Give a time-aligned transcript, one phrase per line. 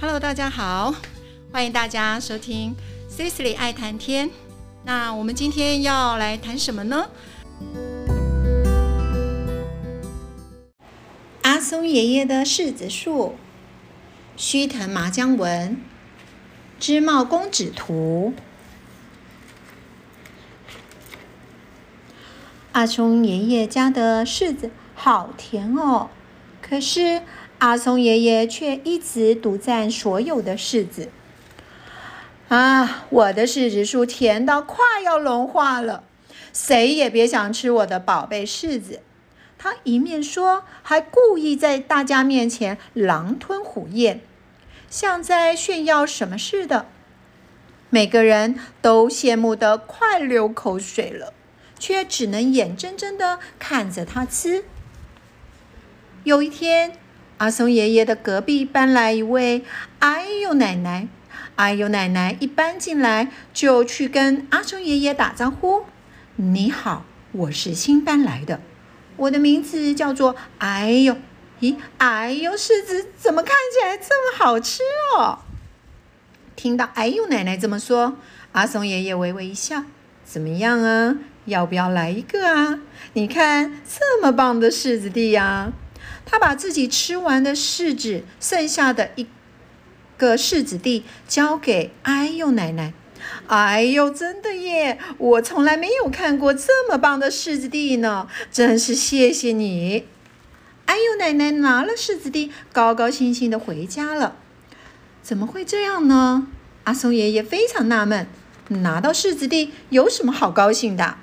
[0.00, 0.94] Hello，大家好，
[1.52, 2.76] 欢迎大家收听
[3.10, 4.30] Cecily 爱谈天。
[4.84, 7.10] 那我们今天要来谈什么呢？
[11.42, 13.34] 阿松爷爷的柿子树，
[14.36, 15.82] 须藤麻江文，
[16.78, 18.34] 织帽公子图。
[22.70, 26.08] 阿松爷爷家的柿子好甜哦，
[26.62, 27.22] 可是
[27.58, 31.10] 阿松爷爷却一直独占所有的柿子。
[32.48, 36.04] 啊，我的柿子树甜到快要融化了，
[36.52, 39.00] 谁也别想吃我的宝贝柿子。
[39.58, 44.20] 他一面说，还故意在大家面前狼吞虎咽，
[44.88, 46.86] 像在炫耀什么似的。
[47.90, 51.34] 每个人都羡慕得快流口水了。
[51.80, 54.64] 却只能眼睁睁的看着他吃。
[56.24, 56.98] 有一天，
[57.38, 59.62] 阿松爷爷的隔壁搬来一位
[60.00, 61.06] 哎呦奶奶，
[61.54, 65.84] 哎呦奶奶一搬进来就去跟阿松爷爷打招呼
[66.34, 68.60] ：“你好，我是新搬来的，
[69.16, 71.16] 我的名字叫做哎呦。
[71.60, 74.82] 咦，哎呦柿子怎么看起来这么好吃
[75.16, 75.38] 哦？”
[76.56, 78.16] 听到哎呦奶奶这么说，
[78.50, 79.84] 阿松爷爷微微一笑
[80.26, 81.16] ：“怎么样啊？”
[81.46, 82.80] 要不要来一个啊？
[83.12, 85.72] 你看这么棒的柿子地呀！
[86.30, 89.26] 他把自己吃完的柿子，剩下的一
[90.18, 92.92] 个柿子地交给哎呦奶奶。
[93.46, 94.98] 哎呦，真的耶！
[95.16, 100.06] 我从来没有看过这么棒的柿子地呢，真是谢谢你。
[100.86, 104.36] 哎呦奶奶拿了柿子地，高高兴兴的回家了。
[105.22, 106.48] 怎么会这样呢？
[106.84, 108.26] 阿松爷爷非常纳闷，
[108.68, 111.16] 拿到柿子地有什么好高兴的？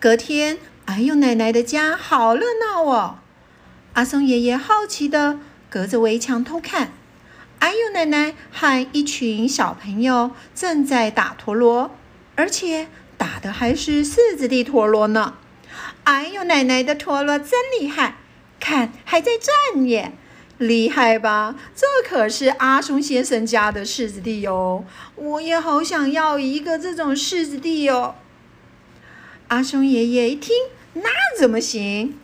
[0.00, 3.18] 隔天，哎呦奶奶的家好热闹哦！
[3.94, 5.38] 阿松爷爷好奇的
[5.70, 6.92] 隔着围墙偷看，
[7.60, 11.92] 哎呦奶奶和一群小朋友正在打陀螺，
[12.34, 15.34] 而且打的还是柿子地陀螺呢。
[16.02, 18.16] 哎呦奶奶的陀螺真厉害，
[18.58, 20.12] 看还在转耶，
[20.58, 21.54] 厉害吧？
[21.76, 24.84] 这可是阿松先生家的柿子地哟，
[25.14, 28.16] 我也好想要一个这种柿子地哟。
[29.46, 30.52] 阿松爷爷一听，
[30.94, 32.18] 那怎么行？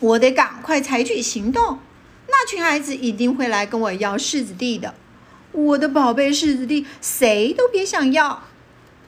[0.00, 1.78] 我得赶快采取行动。
[2.26, 4.94] 那群孩子一定会来跟我要柿子地的。
[5.52, 8.42] 我的宝贝柿子地，谁都别想要。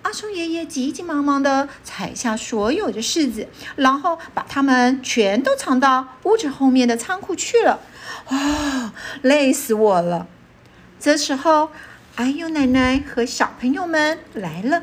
[0.02, 7.78] 阿松爷爷急急忙忙地采下所有的柿子，然后把它们全都藏到屋子后面的仓库去了。
[8.26, 8.92] 哦，
[9.22, 10.26] 累死我了！
[10.98, 11.70] 这时候，
[12.16, 14.82] 哎呦，奶奶和小朋友们来了。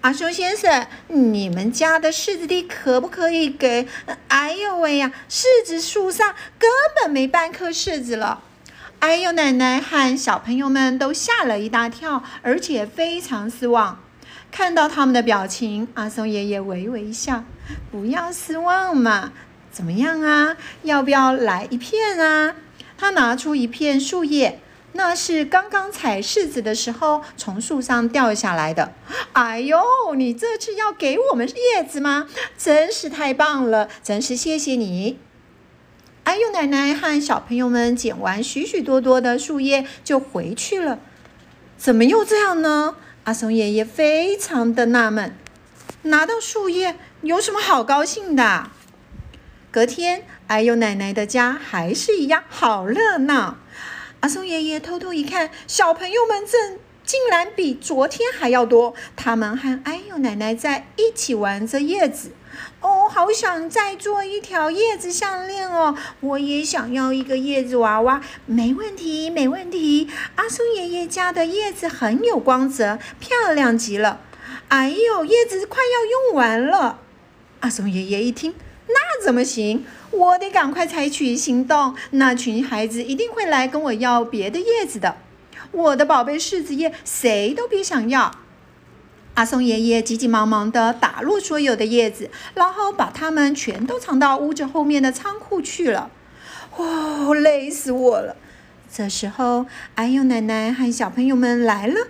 [0.00, 3.88] 阿松先生，你们家的柿子地可不可以给？
[4.28, 8.42] 哎呦喂呀，柿子树上根本没半颗柿子了！
[9.00, 14.00] 哎呦，奶奶和小朋友们都吓了一大跳，而且非常失望。
[14.52, 17.44] 看到他们的表情，阿松爷爷微微一笑
[17.90, 19.32] ：“不要失望嘛，
[19.72, 20.56] 怎么样啊？
[20.84, 22.54] 要不要来一片啊？”
[22.96, 24.60] 他拿出一片树叶。
[24.92, 28.92] 那是刚刚采柿子的时候从树上掉下来的。
[29.32, 29.78] 哎呦，
[30.16, 32.26] 你这次要给我们叶子吗？
[32.56, 35.18] 真是太棒了，真是谢谢你。
[36.24, 40.98] 哎呦，奶奶和小朋友们捡完许许多多的树叶就回去了。
[41.76, 42.96] 怎么又这样呢？
[43.24, 45.36] 阿松爷爷非常的纳闷。
[46.02, 48.70] 拿到树叶有什么好高兴的？
[49.70, 53.58] 隔天，哎呦，奶奶的家还是一样好热闹。
[54.20, 58.94] 阿松爷爷偷偷一看，小朋友们正竟然比昨天还要多。
[59.14, 62.32] 他们和哎呦奶奶在一起玩着叶子。
[62.80, 65.96] 哦，好想再做一条叶子项链哦！
[66.20, 68.20] 我也想要一个叶子娃娃。
[68.46, 70.08] 没问题，没问题。
[70.34, 74.20] 阿松爷爷家的叶子很有光泽，漂亮极了。
[74.68, 77.00] 哎呦，叶子快要用完了。
[77.60, 78.54] 阿松爷爷一听，
[78.88, 79.84] 那怎么行？
[80.10, 85.16] 我得赶快采取行动，那群孩子一定会来跟我要别的叶子的。
[85.70, 88.32] 我的宝贝柿子叶，谁都别想要。
[89.34, 96.10] 阿松爷爷急急忙忙地打落所有的叶子，然后把它们全都藏到屋子后面的仓库去了。
[96.76, 98.36] 哦，累死我了！
[98.90, 102.08] 这时候，哎呦，奶奶和小朋友们来了。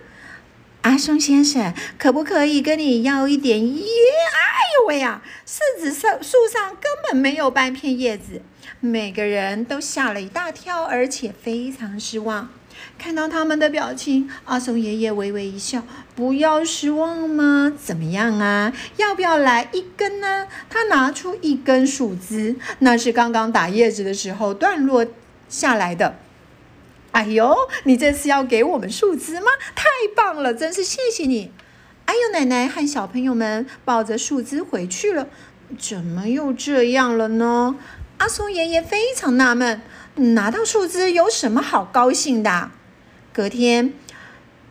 [0.81, 3.83] 阿松先生，可不可以跟你要一点叶？
[3.83, 8.41] 哎呦喂呀，柿子树树上根本没有半片叶子，
[8.79, 12.49] 每个人都吓了一大跳，而且非常失望。
[12.97, 15.83] 看到他们的表情，阿松爷爷微微一笑
[16.15, 17.73] ：“不要失望吗？
[17.77, 18.71] 怎么样啊？
[18.95, 25.05] 要不要来一根呢？”他拿出一根树枝，那是刚刚打叶子的时候断落
[25.49, 26.15] 下来的。
[27.11, 29.47] 哎呦，你这是要给我们树枝吗？
[29.75, 31.51] 太棒了，真是谢谢你！
[32.05, 35.27] 哎呦，奶奶和小朋友们抱着树枝回去了。
[35.77, 37.75] 怎么又这样了呢？
[38.17, 39.81] 阿松爷爷非常纳闷，
[40.15, 42.71] 拿到树枝有什么好高兴的？
[43.31, 43.93] 隔天，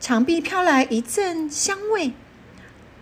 [0.01, 2.13] 墙壁飘来一阵香味。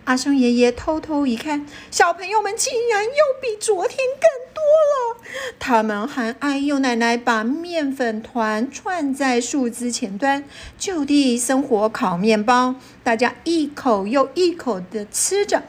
[0.07, 3.11] 阿松爷爷偷偷一看，小朋友们竟然又
[3.41, 5.21] 比昨天更多了。
[5.59, 10.45] 他们和阿幼奶奶把面粉团串在树枝前端，
[10.77, 12.75] 就地生火烤面包。
[13.03, 15.63] 大家一口又一口的吃着，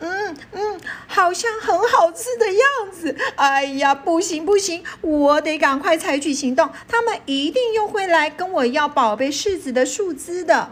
[0.00, 3.16] 嗯嗯，好像很好吃的样子。
[3.36, 6.68] 哎呀，不行不行，我得赶快采取行动。
[6.88, 10.70] 他们一定又会来跟我要宝贝柿子的树枝的。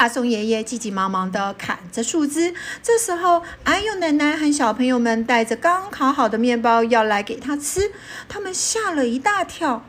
[0.00, 7.92] 阿松爷爷急急忙忙地砍着树枝，这时候，阿幼奶奶和小朋友们带着刚烤好的面包要来给他吃，
[8.26, 9.84] 他们吓了一大跳。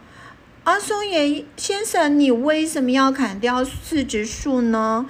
[0.65, 5.05] 阿松爷爷先生，你为什么要砍掉柿子树呢？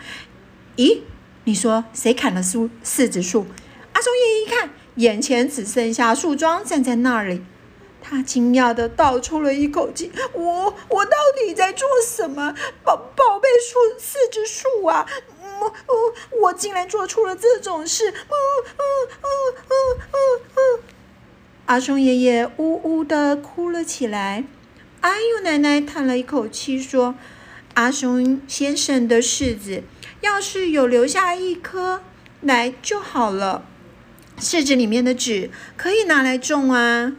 [0.78, 1.00] 咦，
[1.46, 3.48] 你说谁砍了树柿子树？
[3.94, 7.42] 阿松爷爷一看，眼前只剩下树桩站在那里。
[8.02, 12.56] 他惊讶的倒抽了一口气，我我到底在做什么？
[12.84, 15.08] 宝宝贝树四只树啊！
[15.60, 18.10] 我我我竟然做出了这种事！
[18.10, 19.76] 呜呜呜呜
[20.12, 20.80] 呜呜！
[21.68, 24.44] 阿松爷爷呜呜的哭了起来。
[25.02, 27.16] 哎呦，奶奶叹了一口气说
[27.76, 29.84] ：“阿松先生的柿子，
[30.22, 32.02] 要是有留下一颗
[32.42, 33.64] 来就好了。
[34.40, 37.14] 柿子里面的籽可以拿来种啊。”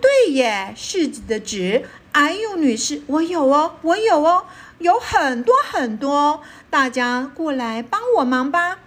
[0.00, 4.44] 对耶，柿子的纸，哎呦，女士，我有哦，我有哦，
[4.78, 8.78] 有很多很多，大家过来帮我忙吧。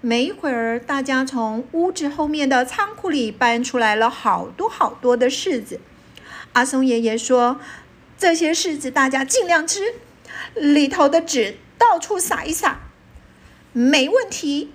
[0.00, 5.80] 没一会儿，大家从屋子后面的仓库里搬出来了好多好多的柿子。
[6.52, 7.58] 阿松爷爷说
[8.16, 9.94] ：“这些柿子大家尽量吃，
[10.54, 12.80] 里头的籽到处撒一撒，
[13.72, 14.72] 没问题。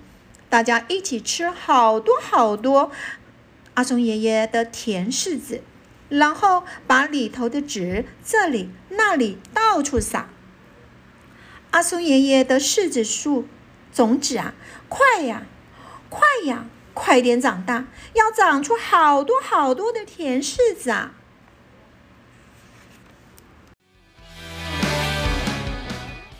[0.50, 2.90] 大家一起吃好多好多
[3.74, 5.62] 阿松爷爷的甜柿子。”
[6.08, 10.28] 然后把里头的纸这里那里到处撒。
[11.70, 13.48] 阿松爷爷的柿子树
[13.92, 14.54] 种子啊，
[14.88, 15.46] 快呀，
[16.08, 21.14] 快呀，快点长大，要长出好多好多的甜柿子啊！